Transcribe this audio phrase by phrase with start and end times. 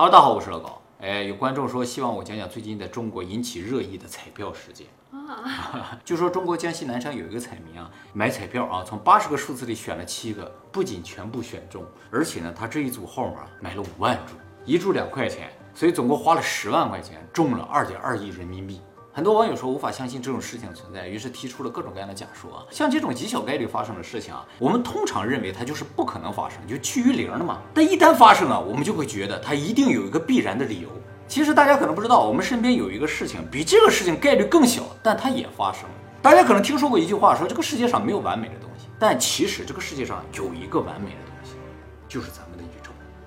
[0.00, 0.80] Hello，大家好，我是老高。
[1.00, 14.34] 哎，有观众说希望我讲讲最近在中国引起热议的彩票事件啊， 就说中国江西南昌有一个彩民啊，买彩票啊，从八十个数字里选了七个，不仅全部选中，而且呢，他这一组号码买了五万注，
[14.64, 18.80] 一注两块钱，所以总共花了十万块钱，中了二点二亿人民币。
[19.18, 22.62] 很多网友说无法相信这种事情存在，于是提出了各种各样的假说啊。
[22.70, 27.58] 像这种极小概率发生的事情啊，我们通常认为它就是不可能发生，就趋于零的嘛。
[27.74, 30.88] 但一旦发生了，我们就会觉得它一定有一个必然的理由。
[31.26, 35.90] 其实大家可能不知道，我们身边有一个事情比这个事情概率更小，但它也发生了。
[36.22, 41.56] 大家可能听说过一句话，说这个世界上没有完美的东西，但其实这个世界上有一个完美的东西，
[42.08, 42.47] 就是咱们。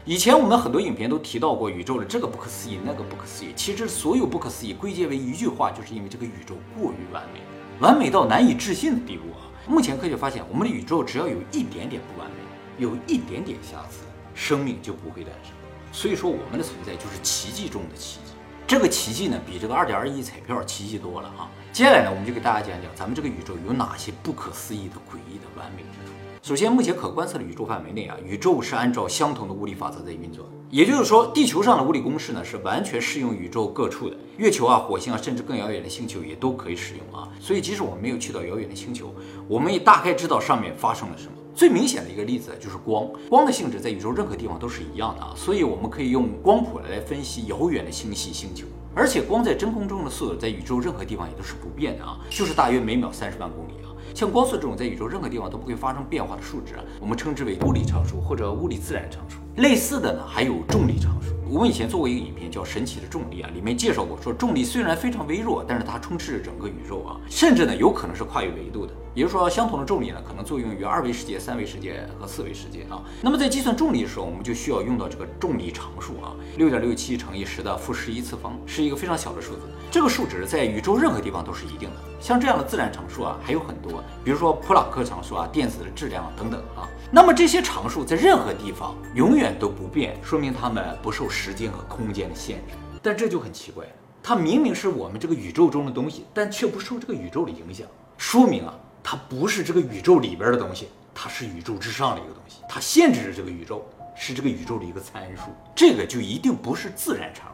[0.04, 3.50] 以前我们很多影片都提到过宇宙的这个不可思议，那个不可思议。
[3.56, 7.40] 其实所有不可思议归结为一句话，就是因为这个宇宙过于完美，
[7.80, 9.46] 完美到难以置信的地步啊！
[9.68, 12.38] 目前科学发现，我们的宇宙只要有一点点不完美，
[12.84, 14.00] 有一点点瑕疵，
[14.34, 15.54] 生命就不会诞生。
[15.92, 18.32] 所以说，我们的存在就是奇迹中的奇迹。
[18.66, 21.48] 这个奇迹呢，比这个二点二亿彩票奇迹多了啊！
[21.72, 26.11] 接下来呢，我们就给大家讲讲咱们这个宇宙有哪些不可思议的、诡异的完美之处。
[26.44, 30.50] 首先，目前可观测的宇宙范围内啊，宇宙是按照相同的物理法则在运作。
[30.72, 37.30] 也就是说，地球上的物理公式呢是完全适用宇宙各处的，月球啊、火星啊，甚至更遥远的星球也都可以使用啊。
[37.40, 39.14] 所以，即使我们没有去到遥远的星球，
[39.48, 41.34] 我们也大概知道上面发生了什么。
[41.54, 45.34] 最明显的一个例子就是光，光的性质在宇宙任何地方都是一样的啊。
[45.36, 48.66] 所以，我们可以用光谱来分析遥远的星系、星球。
[48.96, 53.91] 而且，光在真空中的速度在宇宙任何地方也都是不变的啊，就是大约每秒三十万公里啊。
[54.14, 59.38] 像光速这种在宇宙任何地方都不会发生变化的数值啊，我们称之为物理常数或者物理自然常数。
[59.58, 61.30] 类似的呢，还有重力常数。
[61.50, 68.94] 我们以前做过一个影片叫《神奇的重力》啊，里面介绍过，说重力虽然非常微弱，但是它充斥着整个宇宙啊，甚至呢有可能是跨越维度的。
[69.14, 73.04] 也就是说，相同的重力呢，可能作用于二维世界、三维世界和四维世界啊。
[73.22, 79.64] 那么在计算重力的时候，我们就需要用到这个重力常数啊，六点六七乘以十的负十一次方，是一个非常小的数字。
[79.92, 81.98] 这个数值在宇宙任何地方都是一定的。
[82.18, 86.88] 像这样的自然常数啊，还有很多，比如说普朗克常数啊、电子的质量等等啊。
[87.12, 92.76] 那么这些常数在任何地方永远都不变，说明它们不受时间和空间的限制。
[93.02, 93.86] 但这就很奇怪，
[94.24, 97.86] 它明明是我们这个宇宙中的东西，但却不受这个宇宙的影响，
[98.18, 98.74] 说明啊，
[99.04, 103.86] 它不是这个宇宙里边的东西，它是宇宙之上的一个东西，它限制着这个宇宙，
[104.16, 105.52] 是这个宇宙的一个参数。
[105.76, 107.51] 这个就一定不是自然常。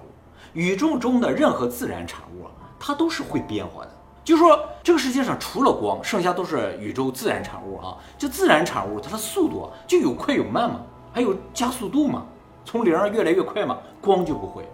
[0.58, 3.92] 宇宙中的任何自然产物啊，它都是会变化的。
[4.24, 7.96] 就说，这个世界上除了光，剩下都是宇宙自然产物啊。
[8.18, 10.82] 这自然产物，它的速度就有快有慢嘛，
[11.14, 12.26] 还有加速度嘛，
[12.66, 13.78] 从零越来越快嘛。
[14.02, 14.68] 光就不会，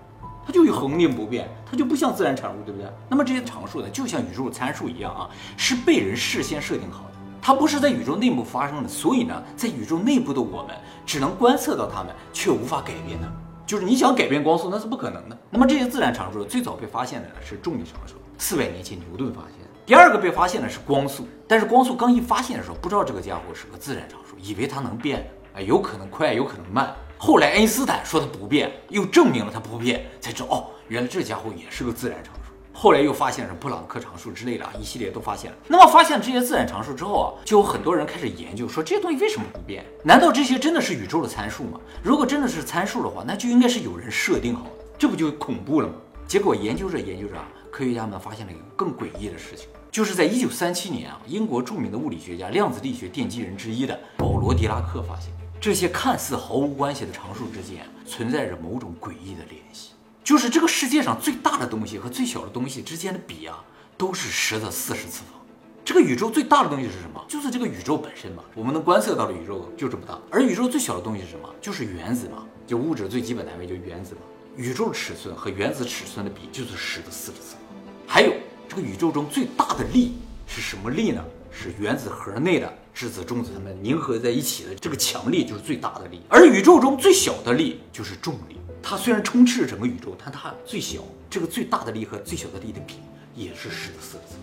[0.47, 2.89] 它就有恒定不变，它就不像自然产物，对不对？
[3.09, 10.73] 那么这些常数呢，就像宇宙参数一样啊，是被人事先设定好的，它不是在宇宙内部发生的，所以呢，在宇宙内部的我们
[11.05, 13.35] 只能观测到它们，却无法改变它们。
[13.66, 15.38] 就是你想改变光速，那是不可能的。
[15.50, 18.16] 那么这些自然常数最早被发现的呢，是重力常数。
[18.38, 26.94] 四百年前牛顿发现，第二个被发现的是光速，但是光速刚一发现的时候，不知道这个家伙是个自然常数，以为它能变，哎，有可能快，有可能慢。
[27.18, 32.42] 后来爱因斯坦说它不变，又证明了它不变，才知道哦，原来这家伙也是个自然常数。
[32.73, 35.57] 后来又发现了布朗克常数之类的啊，一系列都发现了。
[35.67, 39.85] 那么发现这些自然常数之后啊，就有很多人开始研究，说这些东西为什么不变？
[40.03, 41.79] 难道这些真的是宇宙的参数吗？
[42.01, 45.94] 如果真的是参数的话，那就应该是有人设定好的，这不就恐怖了吗？
[46.28, 47.47] 结果研究着研究着啊。
[47.72, 63.61] 科学家们发现了一个更诡异的事情，就是在一九三七年啊，英国著名的物理学家、量子力学奠基人之一的保罗·狄拉克发现，这些看似毫无关系的常数之间存在着某种诡异的联系，就是这个世界上最大的东西和最小的东西之间的比啊，
[63.97, 65.41] 都是十的四十次方。
[65.84, 67.22] 这个宇宙最大的东西是什么？
[67.28, 70.17] 就是这个宇宙本身嘛，我们能观测到的宇宙就这么大。
[70.31, 71.50] 而宇宙最小的东西是什么？
[71.59, 74.22] 就是原子嘛，就物质最基本单位就是原子嘛。
[74.56, 77.62] 宇宙尺寸和原子尺寸的比就是十的四十次方。
[78.07, 78.31] 还有
[78.69, 80.13] 这个宇宙中最大的力
[80.47, 81.22] 是什么力呢？
[81.51, 86.22] 是原子核内的质子、中子它们凝合在一起的这个强力就是最大的力。
[86.29, 91.00] 而宇宙中最小的力就是重力，它虽然充斥整个宇宙，但它最小。
[91.30, 92.97] 这个最大的力和最小的力的比
[93.33, 94.41] 也是十的四次方。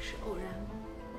[0.00, 0.70] 是偶然吗？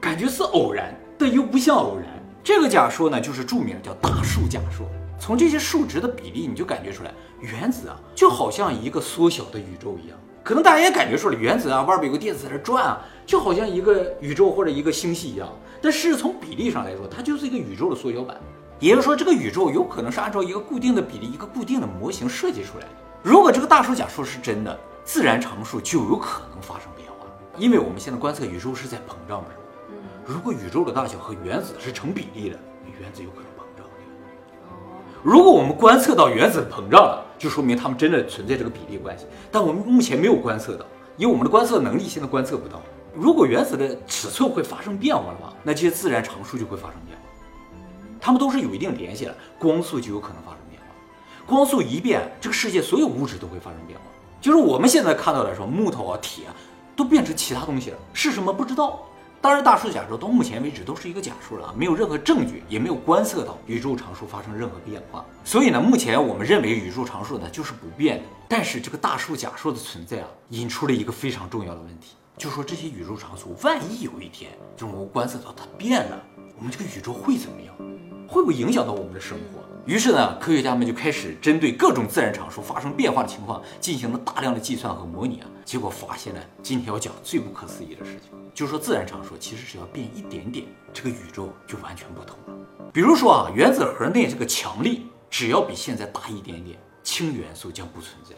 [0.02, 2.08] 感觉是偶然，但又不像偶然。
[2.44, 4.88] 这个假说呢，就是著名的叫大数假说。
[5.20, 10.18] 从这些数值的比例，你就感觉出来，原子啊，就好像一个缩小的宇宙一样。
[10.44, 15.48] 可能大家也感觉出来，原子啊，外边有个电子在那转啊，就好像一个宇宙或者一个星系一样。
[15.80, 18.36] 但是从比例上来说，它就是一个宇宙的缩小版。
[18.84, 22.92] 也就是说，这个宇宙有可能是按照一个固定的比例、一个固定的模型设计出来的。
[23.22, 27.26] 如果这个大数假说是真的，自然常数就有可能发生变化，
[27.58, 29.52] 因为我们现在观测宇宙是在膨胀的。
[30.26, 32.60] 如果宇宙的大小和原子是成比例的，
[33.00, 33.86] 原子有可能膨胀。
[35.24, 37.24] 如果我们观测到原子膨胀了。
[37.36, 39.26] 就说明它们真的存在这个比例关系。
[39.52, 40.86] 但我们目前没有观测到，
[41.18, 42.82] 因为我们的观测能力，现在观测不到。
[43.14, 47.24] 如果原子的尺寸会发生变化的话，那这些自然常数就会发生变化。
[48.24, 50.88] 它们都是有一定联系的，光速就有可能发生变化。
[51.46, 54.06] 光速一变，这个世界所有物质都会发生变化。
[54.40, 56.56] 就是我们现在看到的什么木头啊、铁啊，
[56.96, 59.02] 都变成其他东西了，是什么不知道。
[59.42, 65.26] 当然，大数假说到目前为止都是一个假说了，没有任何证据，也没有观测到宇宙常数发生任何变化。
[65.44, 68.24] 所以呢，目前我们认为宇宙常数呢就是不变的。
[68.48, 76.24] 但是这个大数假说的存在啊，引出了一个非常重要的问题，就说这些宇宙常数，万一有一天就是我观测到它变了，
[76.58, 77.76] 我们这个宇宙会怎么样？
[78.28, 79.62] 会不会影响到我们的生活？
[79.86, 92.66] 于是呢，科学家们就开始针对各种自然常数发生变化的情况进行了大量的计算和模拟啊，结果发现呢今天要讲最不可思议的事情，就是说自然常数其实只要变一点点，这个宇宙就完全不同了。
[92.94, 98.36] 比如说啊，原子核内这个强力只要比现在大一点点，氢元素将不存在，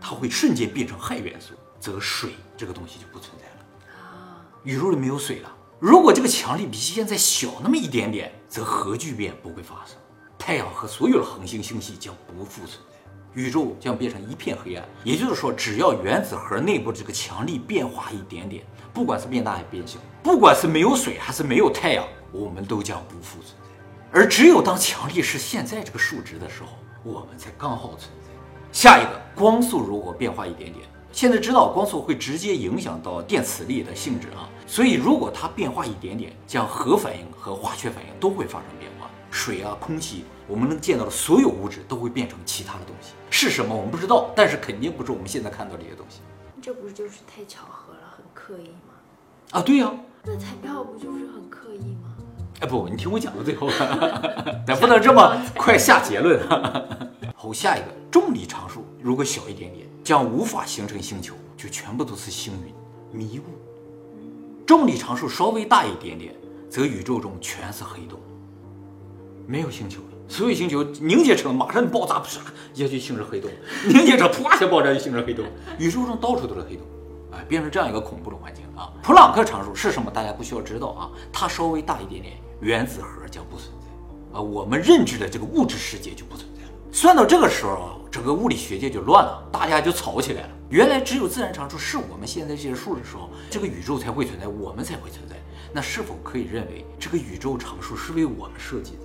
[0.00, 5.54] 它会瞬间变成氦元素，则水这个东西就不存在了啊，宇宙里没有水了。
[5.78, 9.96] 如果这个强力比现在小那么一点点，则核聚变不会发生。
[10.38, 14.88] 太阳和所有的恒星星系将不复存在，宇宙将变成一片黑暗。
[15.04, 18.64] 也就是说，只要原子核内部这个强力变化一点点，
[18.94, 23.68] 不管是变大还是变小，不管是没有水还是没有太阳，我们都将不复存在。
[24.10, 26.70] 而只有当强力是现在这个数值的时候，
[27.04, 28.32] 我们才刚好存在。
[28.72, 40.24] 下一个，光速如果变化一点点，现在知道光速会直接影响到电磁力的性质啊，所以如果它变化一点点，像核反应和化学反应都会发生变化，水啊，空气。
[40.46, 46.20] 我们能见到的所有物质都会变成其他的东西，是什么我们不知道，但是肯定不是我们现在看到这些东西。
[46.62, 48.94] 这不是就是太巧合了，很刻意吗？
[49.52, 49.90] 啊，对呀。
[50.24, 52.14] 那彩票不就是很刻意吗？
[52.60, 53.68] 哎，不，你听我讲到最后，
[54.66, 56.40] 咱不能这么快下结论。
[57.40, 63.44] 好，下一个重力常数如果小一点点，将无法形成星球，就全部都是星云迷雾。
[64.66, 66.34] 重力常数稍微大一点点，
[66.68, 68.18] 则宇宙中全是黑洞，
[69.46, 70.08] 没有星球了。
[70.28, 72.28] 所有星球凝结成马上爆炸，啪
[72.74, 73.48] 一下就形成黑洞；
[73.86, 75.44] 凝结成啪一下爆炸就形成黑洞。
[75.78, 76.84] 宇宙中到处都是黑洞，
[77.30, 78.92] 哎，变成这样一个恐怖的环境啊！
[79.00, 80.10] 普朗克常数是什么？
[80.10, 86.57] 大家不需要知道啊，它稍微大一点点，原子核将不存在啊，我们认知的这个物质世界就不存在。
[86.90, 90.48] 算到这个时候啊，整个物理学界就乱了，大家就吵起来了。
[90.68, 95.36] 原来只有自然常数是我们现在这些数的时候，这个宇宙才会存在，我们才会存在。
[95.72, 98.98] 那是否可以认为这个宇宙常数是为我们设计的？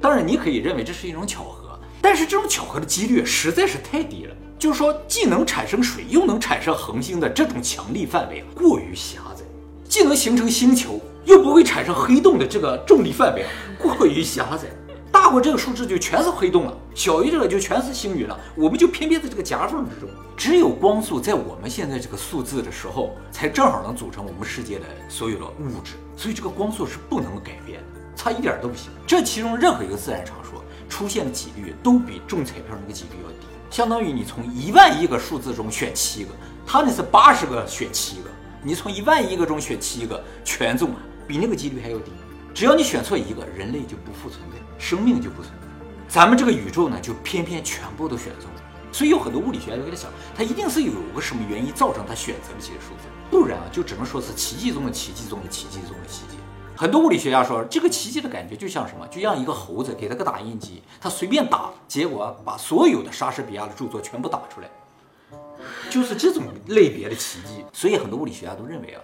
[0.00, 4.34] 当然，你可以认为这是一种巧合，但是这种巧合的几率实在是太低了。
[4.58, 9.44] 就是说，既能产生水，又能产生恒星的这种强力范围啊过于狭窄；
[9.88, 13.48] 既能形成星球，又不会产生黑洞的这个重力范围啊
[13.78, 14.68] 过于狭窄。
[15.12, 18.38] 大过这个数字就全是黑洞了，小于这个就全是星云了。
[18.54, 20.08] 我们就偏偏在这个夹缝之中。
[20.36, 25.94] 只有光速在我们现在这个数字的时候，才正好能组成我们世界的所有的物质。
[26.16, 28.00] 所以这个光速是不能改变的。
[28.16, 28.90] 差一点都不行。
[29.06, 30.50] 这其中任何一个自然常数
[30.88, 36.30] 出现的几率都比中彩票那个几率要低，相当于你从一万亿个数字中选七个，
[36.66, 38.28] 他那是八十个选七个，
[38.62, 40.90] 你从一万亿个中选七个全中，
[41.26, 42.10] 比那个几率还要低。
[42.52, 45.66] 只要你选错一个，人类就不复存在，生命就不存在。
[46.08, 48.62] 咱们这个宇宙呢，就偏偏全部都选中了。
[48.92, 56.36] 所以有很多物理学家就在想，他一定是有个什么原因造成他选择了这些数字，不然啊，就只能说是奇迹中的奇迹中的奇迹中的奇迹。
[56.76, 59.06] 很多物理学家说，这个奇迹的感觉就像什么？
[59.06, 64.68] 就像一个猴子给他个打印机，他随便打，结果把所有的莎士比亚的著作全部打出来，
[65.88, 67.64] 就是这种类别的奇迹。
[67.72, 69.00] 所以很多物理学家都认为啊，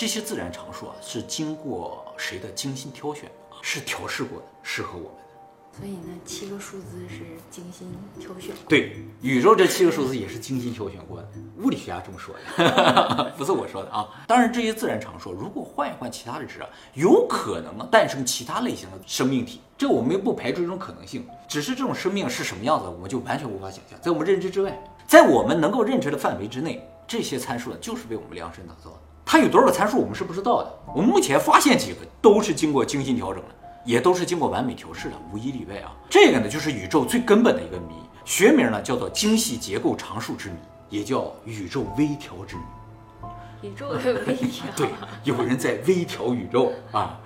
[0.00, 3.30] 这些自然常数啊是经过谁的精心挑选，
[3.60, 5.78] 是调试过的，适合我们的。
[5.78, 7.18] 所以呢，七个数字是
[7.50, 7.86] 精心
[8.18, 8.54] 挑选。
[8.66, 11.28] 对，宇宙这七个数字也是精心挑选过的。
[11.58, 14.08] 物理学家这么说的， 不是我说的啊。
[14.26, 19.60] 当然，这些自然常数如果换一换其他的值啊，有可能诞生其他类型的生命体。
[19.76, 28.96] 这我们不排除一种可能性，只是这种生命是什么样子，我们就完全无法想象，在我们认知之外，在我们能够认知的范围之内，这些参数呢，就是为我们量身打造的。
[29.32, 30.74] 它有多少个参数，我们是不知道的。
[30.92, 33.48] 我们目前发现几个，都是经过精心调整的。
[33.84, 35.94] 也都是经过完美调试的，无一例外啊！
[36.10, 37.94] 这个呢，就是宇宙最根本的一个谜，
[38.24, 40.56] 学名呢叫做精细结构常数之谜，
[40.88, 43.68] 也叫宇宙微调之谜。
[43.68, 44.88] 宇宙的微调， 对，
[45.22, 47.16] 有人在微调宇宙啊，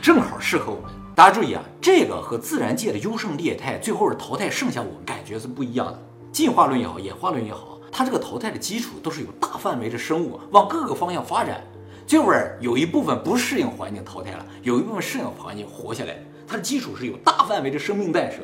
[0.00, 0.92] 正好适合我们。
[1.12, 5.98] 大家注意啊，这个和自然界的优胜劣汰，最后是淘汰剩下我们，感觉是不一样的。
[6.30, 11.62] 进化论也好，演化论也好，它这个淘汰的基础都是有大范围的生物往各个方向发展。
[12.06, 16.16] 这会儿有一部分不适应环境淘汰了，有一部分适应环境活下来。
[16.46, 18.40] 它的基础是有大范围的生命诞生，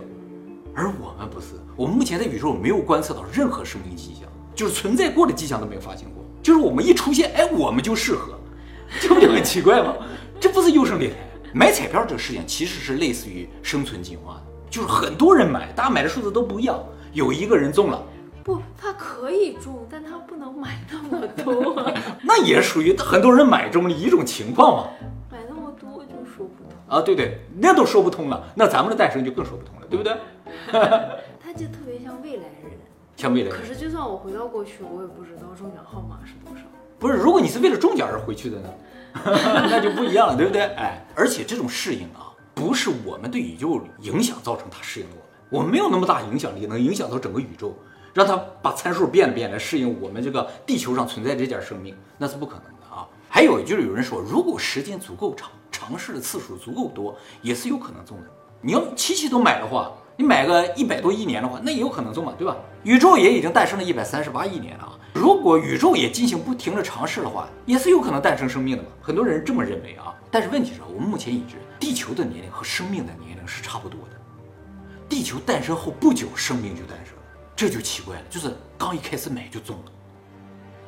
[0.74, 6.24] 而我们不是，我们目前在宇宙没有观测到任何生命迹象，就是存在过的迹象都没有发现过。
[6.42, 8.38] 就是我们一出现，哎，我们就适合，
[9.00, 9.96] 这不就很奇怪吗？
[10.38, 11.16] 这不是优胜劣汰。
[11.52, 16.78] 买彩票这个事情其实是类似于生存进化的，就是很多人买，大家买的数字都不一样，
[17.12, 18.02] 有一个人中了，
[18.48, 21.92] 不，它可以中，但它不能买那么多，
[22.24, 24.88] 那也属于很多人买中的一种情况嘛。
[25.30, 26.72] 买那么多就说不通。
[26.88, 30.16] 啊，对对，那都说不通了，那咱们的诞生就更说不通了，对不对？
[30.72, 32.72] 他就特别像未来人，
[33.16, 36.62] 像未来可是就算我回到过去，我也不知道中奖号码是多少。
[36.98, 38.70] 不是，如果你是为了中奖而回去的呢，
[39.68, 40.62] 那就不一样了，对不对？
[40.62, 45.16] 哎，而且这种适应啊，不是我们对宇宙影响造成它适应了
[45.50, 47.76] 我们，我们没有那么大影响力，能影响到整个宇宙，
[48.18, 53.06] 让它把参数变了变来适应我们这个地球上存在这点生命，那是不可能的啊。
[53.28, 58.24] 还有就是有人说，如果时间足够长，尝试的次数足够多，也是有可能中的。
[58.60, 62.56] 你要七七都买的话，你买个一百多亿年的话，那也有可能中嘛，对吧？
[62.82, 64.98] 宇宙也已经诞生了一百三十八亿年了啊。
[65.14, 68.88] 如果宇宙也进行不停的尝试的话，也是有可能诞生生命的嘛。
[69.00, 70.12] 很多人这么认为啊。
[70.28, 74.16] 但是问题是，我们目前已知，地球的年龄和生命的年龄是差不多的。
[75.08, 77.14] 地球诞生后不久，生命就诞生，
[77.58, 79.90] 这就奇怪了，就是刚一开始买就中了，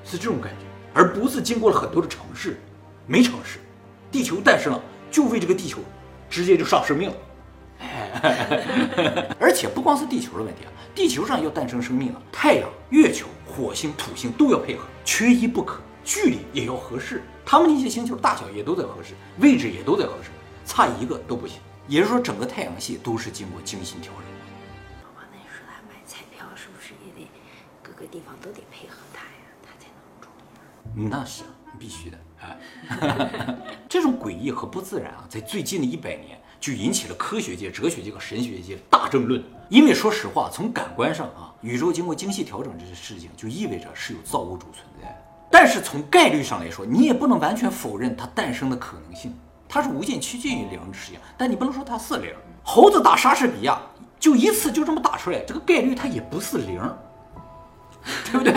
[0.05, 2.61] 是这种感觉，而不是经过了很多的尝试，
[3.09, 3.59] 没尝试，
[4.13, 5.81] 地球诞生了，就为这个地球，
[6.29, 7.17] 直接就上生命了。
[9.41, 15.81] 而且不光是地球的问题啊，地球上要诞生生命了，太阳、月球、火星、土星都要配合，缺一不可。
[16.05, 20.31] 距离也要合适，他们那些星球大小也都在合适，位置也都在合适，
[20.65, 21.59] 差一个都不行。
[21.89, 24.23] 也就是说，整个太阳系都是经过精心调整
[28.01, 31.45] 个地方都得配合他呀，他才能中那是
[31.79, 32.57] 必须的啊！
[33.89, 36.39] 这种诡异和不自然啊，在最近的一百年。
[36.61, 39.43] 就引起了科学界、哲学界和神学界大争论。
[39.71, 45.25] 因为说实话，从感官上啊，宇宙经过精细调整这些事情，就意味着是有造物主存在。
[45.51, 49.35] 但是从概率上来说，你也不能完全否认它诞生的可能性。
[49.67, 52.31] 它是无限趋近于零的事情，但你不能说它是零。
[52.63, 53.81] 猴子打莎士比亚，
[54.19, 56.79] 就一次就这么打出来，这个概率它也不是零，
[58.31, 58.55] 对不对？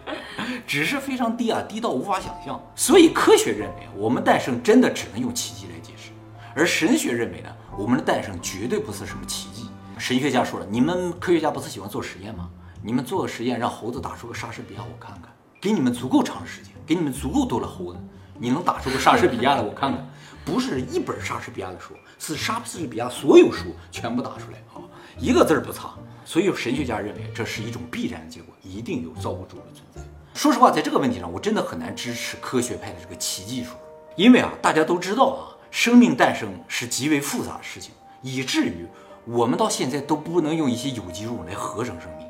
[0.66, 2.60] 只是非常低啊，低到无法想象。
[2.74, 6.10] 所以科学认为，我们诞生真的只能用奇迹来解释。
[6.54, 9.68] 而神学认为呢，我们的诞生绝对不是什么奇迹。
[9.98, 12.50] 神学家说了，你们科学家不是喜欢做实验吗？
[12.82, 15.32] 你们做个实验，让猴子打出个莎士比亚，我看看。
[15.60, 17.98] 给你们足够长的时间，给你们足够多的猴子，
[18.38, 20.06] 你能打出个莎士比亚来，我看看。
[20.44, 24.78] 不是一本莎士比亚的书，是莎士比亚所有书全部打出来啊，
[25.18, 25.90] 一个字儿不差。
[26.26, 30.02] 所以有神学家认为这是一种必然的结果，一定有造物主的存在。
[30.34, 33.74] 说实话，在这个问题上，我真的很难支持科学派的这个奇迹说，
[34.16, 35.56] 因为啊，大家都知道啊。
[35.70, 37.92] 生命诞生是极为复杂的事情，
[38.22, 38.86] 以至于
[39.26, 42.26] 我们到现在都不能用一些有机物来合成生命。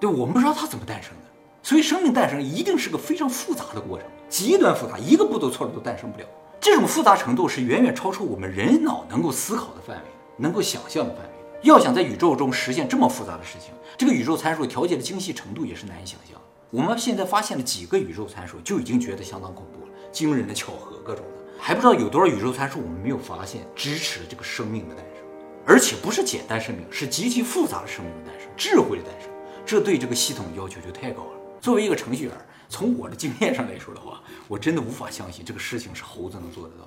[0.00, 1.30] 对，我们不知道它怎么诞生的，
[1.62, 6.26] 所以生命诞生一定是个非常复杂的过程，极端复杂，一个步骤错了都诞生不了。
[6.58, 10.02] 这种复杂程度是远远超出我们人脑能够思考的范围，
[10.38, 11.30] 能够想象的范围。
[11.62, 16.40] 要想在宇宙中实现这么复杂的事情，这个宇宙参数调节的精细程度也是难以想象。
[16.70, 21.44] 我们现在发现了几个宇宙参数，就已经觉得相当恐怖了，惊人的巧合，各种的。
[21.58, 25.24] 还不知道有多少宇宙参数我们没有发现支持这个生命的诞生，
[25.66, 29.28] 而且不是简单生命，是极其复杂的生命的诞生，智慧的诞生，
[29.66, 31.32] 这对这个系统要求就太高了。
[31.60, 32.34] 作为一个程序员，
[32.70, 36.84] 从我的经验上来说的话，我真的无法相信这个事情是猴子能做得到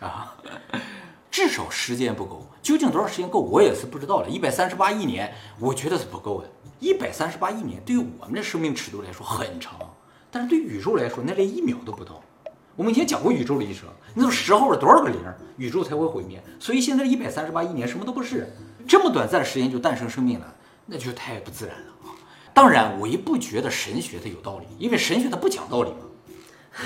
[0.00, 0.36] 的啊！
[1.36, 4.26] 至少时间不够，究竟多少时间够，我也是不知道了。
[4.30, 6.50] 一百三十八亿年，我觉得是不够的。
[6.80, 9.78] 一百三十八亿年对于我们的生命尺度来说很长，
[10.30, 12.22] 但是对宇宙来说，那连一秒都不到。
[12.74, 15.20] 我们以前讲过宇宙的一生，那都时候了多少个零，
[15.58, 16.42] 宇宙才会毁灭。
[16.58, 18.50] 所以现在一百三十八亿年什么都不是，
[18.88, 20.54] 这么短暂的时间就诞生生命了，
[20.86, 22.16] 那就太不自然了啊！
[22.54, 26.06] 当然，我也不觉得神学它有道理，因为神学它不讲道理嘛，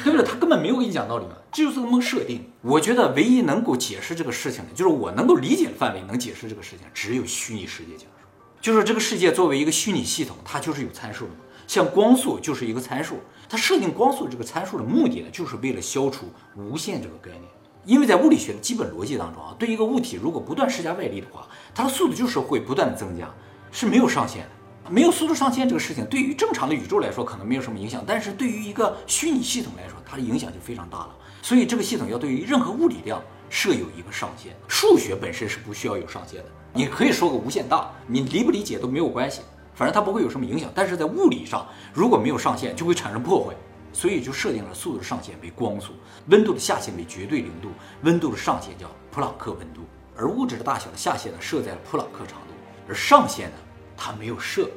[0.04, 0.24] 对不对？
[0.24, 2.44] 他根本没有给你讲道理嘛，这就是个蒙设定。
[2.62, 8.26] 我觉得唯一能够解释这个事情的，就是我能够理解的范围能解释这个事情，只有虚拟世界讲述，
[8.60, 11.40] 就是这个世界作为一个虚拟系统，它就是有参数的嘛。
[11.66, 17.42] 像光速就是一个参数，它设定光速这个参数的目的呢，就是为了消除无限这个概念。
[17.86, 23.32] 因为在物理学的基本逻辑当中啊，对一个物体如果不断施加外力的话，它的速度就是会不断的增加，
[23.72, 24.50] 是没有上限的。
[24.90, 31.14] 没有速度上限这个事情，对于正常的宇宙来说可能没有什么影响，但是对于一个虚拟系统来说，它的影响就非常大了。
[31.42, 34.52] 所以这个系统要对于任何物理量设有一个上限。
[34.66, 39.42] 数学本身是不需要有上限的，你可以说个无限大，你理不理解都没有关系。
[39.74, 43.54] 反正它不会有什么影响，但是在物理上如果没有上限，就会产生破坏，
[43.92, 45.92] 所以就设定了速度上限为光速，
[46.26, 47.68] 温度的下限为绝对零度，
[48.02, 49.82] 温度的上限叫普朗克温度，
[50.16, 52.54] 而物质的大小的下限呢设在了普朗克长度，
[52.88, 53.56] 而上限呢
[53.96, 54.68] 它没有设，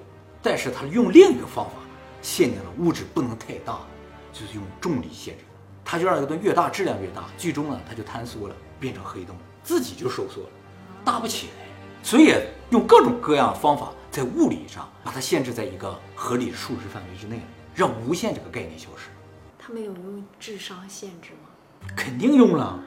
[0.44, 1.72] 但是它用另一个方法
[2.22, 3.80] 限定了物质不能太大，
[4.32, 5.44] 就是用重力限制，
[5.84, 10.50] 它就让这个东西越大质量越大，最终呢它就坍缩了，变成黑洞，自己就收缩了，
[11.06, 11.54] 大不起来。
[12.04, 12.36] 所以
[12.70, 17.40] 用各种各样的方法在物理上把它限制在一个合理的数值范围之内，
[17.74, 19.10] 让无限这个概念消失。
[19.58, 21.50] 他们有用智商限制吗？
[21.96, 22.78] 肯定用了，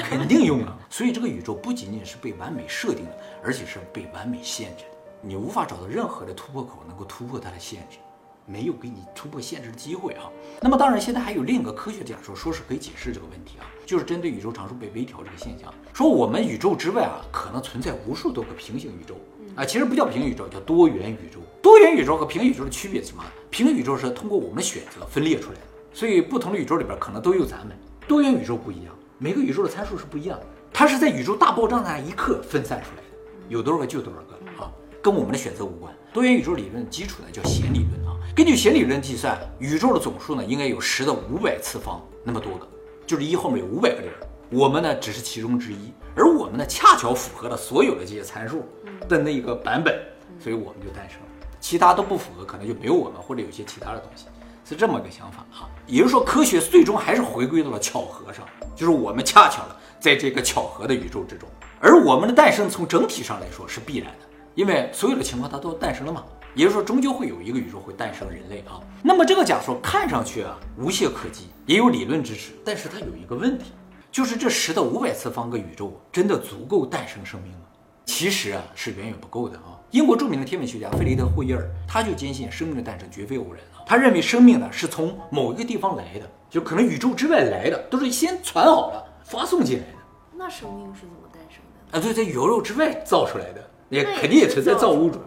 [0.00, 0.78] 肯定用了。
[0.88, 4.93] 所以这个宇宙不仅仅是被完美设定的，而且是被完美限制的。
[5.24, 7.96] 你无法找到任何的突破口能够突破它的限制，
[8.44, 10.30] 没有给你突破限制的机会啊。
[10.60, 19.16] 那么当然，现在还有另一个科学假说，说是可以解释这个问题啊，就是针对宇宙常数被微调这个现象，说我们宇宙之外啊，可能存在无数多个平行宇宙
[19.56, 21.40] 啊，其实不叫平行宇宙，叫多元宇宙。
[21.62, 23.24] 多元宇宙和平行宇宙的区别是什么？
[23.50, 25.62] 平行宇宙是通过我们的选择分裂出来的，
[25.94, 27.74] 所以不同的宇宙里边可能都有咱们。
[28.06, 33.02] 多元宇宙不一样，每个宇宙的参数是不一样的，它是在宇宙大爆炸那一刻分散出来的，
[33.48, 34.70] 有多少个就多少个啊，
[35.04, 35.92] 跟我们的选择无关。
[36.14, 42.66] 多元宇宙理论基础呢叫弦理论啊，根据弦理论计算，宇宙的总数呢应该有十的五百次方那么多个，
[43.06, 44.10] 就是一后面有五百个零，
[44.48, 48.64] 我们呢只是其中之一，而我们呢恰巧符合了所有的这些参数
[49.06, 49.94] 的那一个版本，
[50.40, 51.26] 所以我们就诞生了，
[51.60, 54.24] 其他都不符合，可能就没有我们或者有些其他的东西。
[54.66, 61.46] 是这么个想法哈，也就是说，科学最终还是回归到了巧合上，就是我们恰巧了在这个巧合的宇宙之中，
[61.78, 64.23] 而我们的诞生从整体上来说是必然的，
[64.54, 68.80] 因为所有的情况它都诞生了嘛，也就是说，终究会有一个宇宙会诞生人类啊。
[69.02, 73.72] 那么这个假说看上去啊无懈可击，也有理论支持，但是它有一个问题，
[74.12, 77.58] 就是这十的五百次方个宇宙真的足够诞生生命吗？
[78.06, 79.80] 其实啊是远远不够的啊。
[79.90, 83.82] 英国著名的天文学家费雷德霍伊尔他就坚信生命的诞生绝非偶然啊。
[83.86, 89.98] 他认为生命呢是从某一个地方来的，就可能宇宙之外来的，都是先传好了发送进来的。
[90.36, 91.58] 那生命是怎么诞生
[91.90, 91.98] 的？
[91.98, 95.20] 啊，对，在宇宙之外造出来的，也肯定也存在造物主，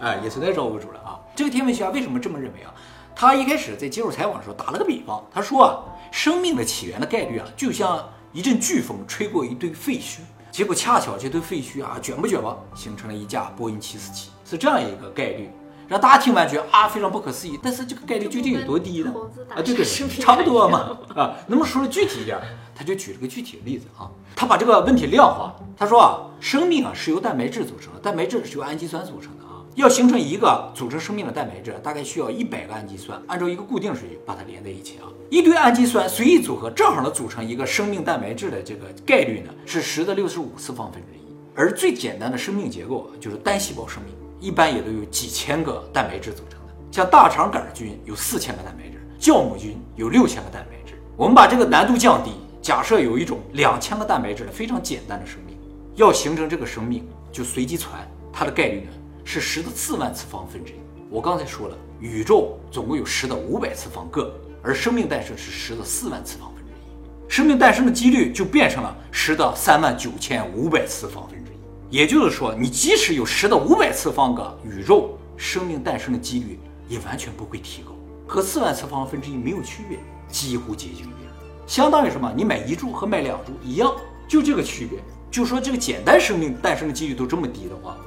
[0.00, 1.20] 哎，也存在造物主了啊。
[1.36, 2.74] 这个天文学家为什么这么认为啊？
[3.14, 10.18] 他一开始在接受采访的时候打了个比方，他说啊，生命的起源的概率啊，就像一阵飓风吹过一堆废墟，
[10.50, 15.48] 结果恰巧这堆废墟啊卷不卷吧，形成了一架波音七四七，是这样一个概率。
[15.86, 19.10] 让大家听完觉得啊非常不可思议，但是这个概率究竟有多低呢？
[19.48, 19.82] 啊，对对，
[20.20, 20.98] 差不多嘛。
[21.14, 22.38] 啊，那么说的具体一点，
[22.78, 25.56] 他就举了个具体的例子啊，他把这个问题量化了。
[25.76, 29.58] 他说啊，生命啊是由蛋白质组成的，蛋白质是由氨基酸组成的啊。
[29.74, 35.10] 要形成一个组成生命的蛋白质，大概需要一百个氨基酸，按照一个固定顺序把它连在一起啊。
[35.28, 41.34] 一堆氨基酸随意组合，正好能组成一个生命蛋白质的这个概率呢是十的六十五次方分之一。
[41.56, 44.14] 而最简单的生命结构就是单细胞生命。
[44.38, 50.94] 一般也都有几千个蛋白质组成的，像大肠杆菌有四千个蛋白质，酵母菌有六千个蛋白质。
[51.16, 52.30] 我们把这个难度降低，
[52.68, 55.56] 假设有一种两千个蛋白质的非常简单的生命，
[55.94, 57.02] 要形成这个生命
[57.32, 58.90] 就随机传，它的概率呢
[59.24, 60.76] 是十的四万次方分之一。
[61.08, 64.30] 我刚才说了，宇宙总共有十的五百次方个，
[64.62, 71.96] 而生命诞生是十的四万次方分之一，生命诞生的几率就变成了十的三万九千五百次方分之一。
[71.96, 77.92] 也就是说，你即使有十的五百次方个宇宙，生命诞生的几率也完全不会提高，
[78.26, 81.27] 和四万次方分之一没有区别，几乎接近于零，
[81.68, 82.32] 相当于什么？
[82.34, 83.94] 你买一注和买两注一样，
[84.26, 84.98] 就这个区别。
[85.30, 87.98] 就说这个简单生命诞生的几率都这么低的话，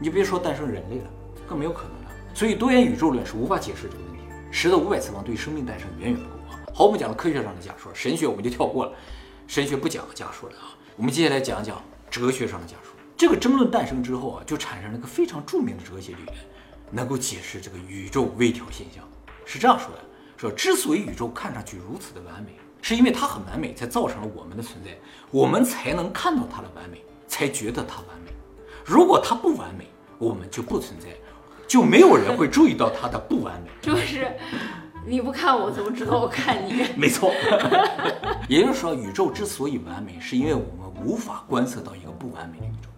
[0.00, 1.10] 你别说诞生人类了，
[1.44, 2.10] 更没有可能了。
[2.32, 4.20] 所以多元宇宙论是无法解释这个问题。
[4.52, 6.60] 十的五百次方对生命诞生远远不够啊。
[6.72, 8.92] 好，我们讲了科学上的假说，神学我们就跳过了，
[9.48, 10.70] 神学不讲假说的啊。
[10.94, 12.92] 我们接下来讲讲哲学上的假说。
[13.16, 16.36] 这个争论诞生之后啊，就产生了一个非常著名的哲学理论，
[16.92, 19.02] 能够解释这个宇宙微调现象。
[19.44, 20.00] 是这样说的：
[20.36, 24.90] 说之所以宇宙看上去如此的完美，是因为它很完美，才造成了我们的存在，
[25.30, 28.32] 我们才能看到它的完美，才觉得它完美。
[28.84, 29.86] 如果它不完美，
[30.18, 31.08] 我们就不存在，
[31.66, 33.70] 就没有人会注意到它的不完美。
[33.82, 34.32] 就是
[35.06, 36.86] 你不看我，怎么知道我看你？
[36.96, 37.32] 没错。
[38.48, 42.88] 也就是说，宇宙之所以完美，是因为我们无法观测到一个不完美的宇宙。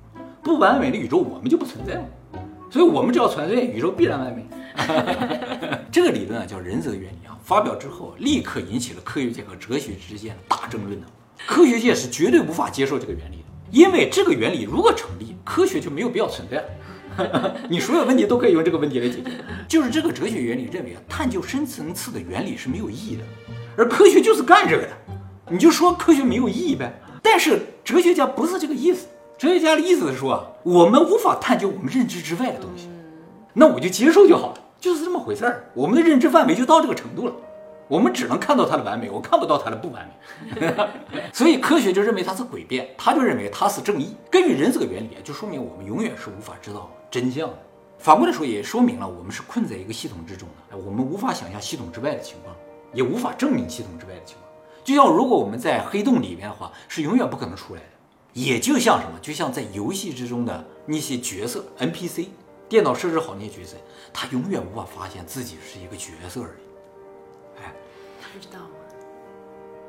[0.43, 2.05] 不完美的宇宙，我们就不存在了。
[2.71, 4.47] 所以，我们只要存在，宇宙必然完美。
[5.91, 7.37] 这个理论啊，叫人则原理啊。
[7.43, 11.07] 发表之后，立刻引起了科学界和哲学之间的大争论呢。
[11.47, 17.57] 科学界是绝对无法接受这个原理的，因为这个原理如果成立，科学就没有必要存在了。
[17.69, 19.31] 你所有问题都可以用这个问题来解决。
[19.67, 23.25] 就是这个哲学原理认为啊，探究深层次的原理是没有意义的，
[23.77, 24.91] 而科学就是干这个的。
[25.51, 27.01] 你就说科学没有意义呗。
[27.23, 29.07] 但是哲学家不是这个意思。
[29.37, 32.89] 哲学家的意思是说啊，我们无法探究我们认知之外的东西，
[33.53, 35.65] 那我就接受就好了，就是这么回事儿。
[35.75, 37.35] 我们的认知范围就到这个程度了，
[37.89, 40.73] 我们只能看到它的完美，我看不到它的不完美。
[41.33, 44.15] 所以科学就认为它是诡辩，他就认为它是正义。
[44.31, 47.55] 根据人这个原理，就说明我们永远是无法知道真相的。
[47.99, 52.55] 反过来说，也说明了我们是困在一个系统之中的，我们无法想象系统之外的情况，
[52.95, 54.49] 也无法证明系统之外的情况。
[54.83, 57.87] 就像如果我们在黑洞里面的话，是永远不可能出来的。
[58.33, 62.29] 也就像什么，就像在游戏之中的那些角色 NPC，
[62.71, 63.77] 电脑设置好那些角色，
[64.13, 67.61] 他永远无法发现自己是一个角色而已。
[67.61, 67.75] 哎，
[68.23, 68.69] 他不知道吗？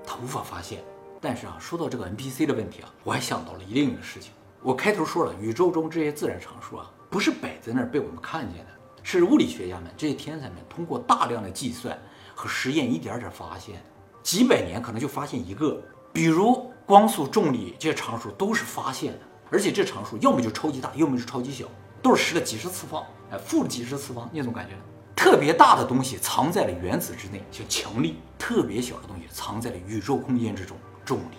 [0.03, 0.83] 他无法发现。
[1.21, 4.31] 但是啊，说到这个 NPC 的问题啊，我还想到了另一个事情。
[4.63, 8.71] 我开头说了，宇宙中这些自然常数啊，不是摆在那儿被我们看见的，
[9.03, 11.95] 是物理学家们这些天才们通过大量的计算
[12.33, 13.79] 和实验一点点发现，
[14.23, 15.79] 几百年可能就发现一个。
[16.11, 19.19] 比如光速、重力这些常数都是发现的，
[19.51, 21.67] 而且这常数要么就超级大，要么就超级小，
[22.01, 24.75] 都是十的几十次方，哎，负的几十次方那种感觉。
[25.15, 31.37] 特别大的东西藏在了原子之内，像强力；特别小的东西藏在了宇宙空间之中，重力，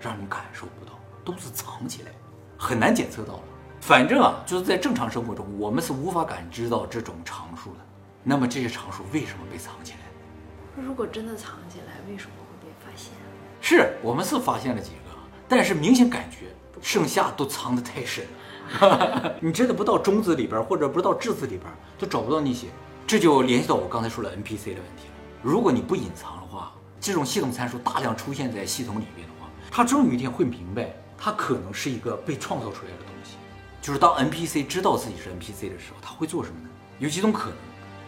[0.00, 2.10] 让你感受不到，都是藏起来，
[2.56, 3.42] 很难检测到了。
[3.80, 7.80] 反正啊，就是在正常生活中，我们是无法感知到这种常数的。
[8.22, 10.82] 那么这些常数为什么被藏起来？
[10.82, 13.12] 如果真的藏起来，为什么会被发现？
[13.60, 15.10] 是我们是发现了几个，
[15.48, 16.46] 但是明显感觉
[16.80, 18.30] 剩下都藏得太深了。
[19.40, 22.68] 你真的不到中子里边，或者不到质子里边，都找不到那些。
[23.06, 25.14] 这就联系到我刚才说的 NPC 的问题了。
[25.42, 33.36] 如果你不隐藏的话，这种系统参数大量出现在系统里面的话，它终有一天会明白，它可能是一个被创造出来的东西。
[33.82, 36.68] 就是当 NPC 知道自己是 NPC 的时候，他会做什么呢？
[37.00, 37.56] 有几种可能，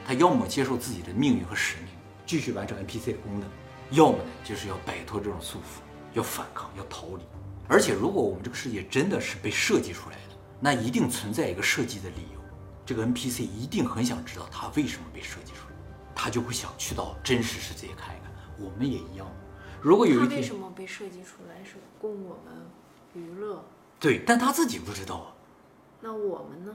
[0.06, 1.88] 他要么接受自己的命运和使命，
[2.24, 3.48] 继续完成 NPC 的功能；
[3.90, 7.24] 要么呢，就是要摆脱这种束缚，要反抗，要逃离。
[7.66, 10.33] 而且，如果我们这个世界真的是被设计出来的，
[10.64, 12.40] 那一定存在一个设计的理由。
[12.86, 15.76] 这个 NPC 一定很想知道他为什么被设计出来，
[16.14, 18.32] 他就会想去到真实世界看一看。
[18.58, 19.30] 我们也一样。
[19.82, 22.54] 如果有一天，为什么被设计出来是供我们
[23.12, 23.62] 娱乐？
[24.00, 25.26] 对，但他自己不知道啊。
[26.00, 26.74] 那我们呢？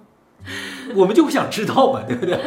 [0.96, 2.40] 我们就不想知道嘛，对不对？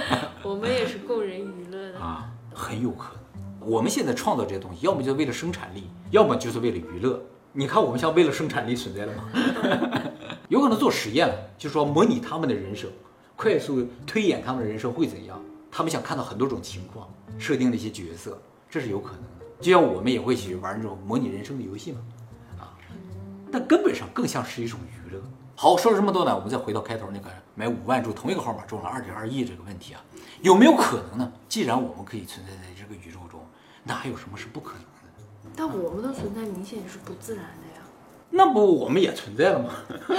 [0.44, 3.68] 我们也是供人娱乐的啊，很有可能。
[3.68, 7.20] 我们现在创造这些东西，要么就是为了生产力，要么就是为了娱乐。
[7.52, 9.28] 你看，我们像为了生产力存在的吗？
[10.52, 12.90] 有可能做实验了，就说模拟他们的人生。
[13.34, 15.40] 快速推演他们的人生会怎样？
[15.70, 18.38] 他们想看到很多种情况，设定的一些角色，
[18.68, 19.46] 这是有可能的。
[19.62, 22.00] 就像我们也会去玩那种模拟人生的游戏嘛，
[22.58, 22.76] 啊，
[23.50, 25.22] 但根本上更像是一种娱乐。
[25.56, 30.04] 好，说了这么多呢，我们再回到开头那个买五万注同一个号码中了二点二亿这个问题啊，
[30.42, 31.32] 有没有可能呢？
[31.48, 33.40] 既然我们可以存在在这个宇宙中，
[33.82, 35.50] 那还有什么是不可能的？
[35.56, 37.61] 但我们的存在明显是不自然的。
[38.32, 39.68] 那不我们也存在了吗？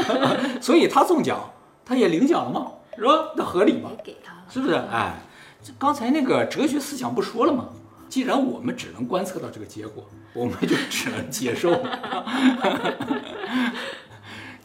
[0.62, 1.52] 所以他中奖，
[1.84, 2.68] 他也领奖了吗？
[2.96, 3.32] 是吧？
[3.36, 3.90] 那合理吗？
[4.04, 4.76] 给他了，是不是？
[4.76, 5.20] 哎，
[5.64, 7.66] 这刚才那个哲学思想不说了吗？
[8.08, 11.74] 既然我们只能观测到这个结果，我们就只能接受，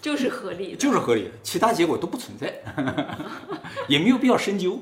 [0.03, 2.53] 就是合理，就是合理的，其他结果都不存在，
[3.89, 4.79] 也没有必要深究。